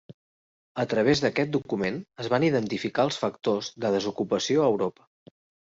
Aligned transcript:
A 0.83 0.85
través 0.93 1.21
d'aquest 1.25 1.51
document, 1.57 1.99
es 2.25 2.31
van 2.35 2.47
identificar 2.49 3.07
els 3.09 3.21
factors 3.27 3.71
de 3.85 3.95
desocupació 3.99 4.67
a 4.69 4.73
Europa. 4.77 5.09